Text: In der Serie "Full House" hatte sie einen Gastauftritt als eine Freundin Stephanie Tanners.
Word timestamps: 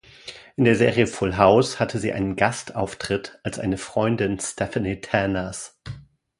In 0.55 0.63
der 0.63 0.75
Serie 0.75 1.05
"Full 1.05 1.37
House" 1.37 1.79
hatte 1.79 1.99
sie 1.99 2.11
einen 2.11 2.35
Gastauftritt 2.35 3.37
als 3.43 3.59
eine 3.59 3.77
Freundin 3.77 4.39
Stephanie 4.39 4.99
Tanners. 4.99 5.79